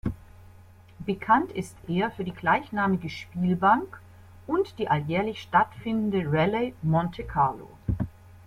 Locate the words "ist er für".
1.51-2.23